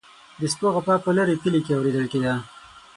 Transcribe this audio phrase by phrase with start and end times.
[0.39, 2.33] د سپو غپا په لرې کلي کې اوریدل کیده.